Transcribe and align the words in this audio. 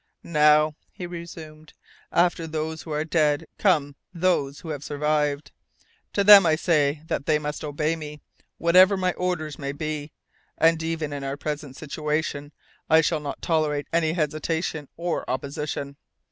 "Now," 0.23 0.73
he 0.91 1.05
resumed, 1.05 1.73
"after 2.11 2.47
those 2.47 2.81
who 2.81 2.91
are 2.91 3.05
dead 3.05 3.45
come 3.59 3.95
those 4.11 4.61
who 4.61 4.69
have 4.69 4.83
survived. 4.83 5.51
To 6.13 6.23
them 6.23 6.43
I 6.43 6.55
say 6.55 7.03
that 7.05 7.27
they 7.27 7.37
must 7.37 7.63
obey 7.63 7.95
me, 7.95 8.19
whatever 8.57 8.97
my 8.97 9.13
orders 9.13 9.59
may 9.59 9.73
be, 9.73 10.11
and 10.57 10.81
even 10.81 11.13
in 11.13 11.23
our 11.23 11.37
present 11.37 11.75
situation 11.75 12.51
I 12.89 13.01
shall 13.01 13.19
not 13.19 13.43
tolerate 13.43 13.87
any 13.93 14.13
hesitation 14.13 14.87
or 14.97 15.23
opposition. 15.29 15.97